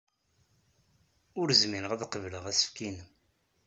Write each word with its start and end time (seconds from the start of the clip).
Ur 1.39 1.47
zmireɣ 1.61 1.91
ad 1.91 2.07
qebleɣ 2.11 2.43
asefk-nnem. 2.51 3.09